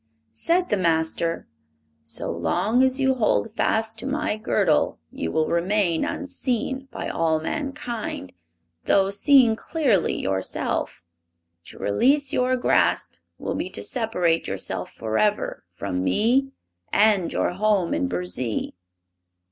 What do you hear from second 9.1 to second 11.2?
seeing clearly yourself.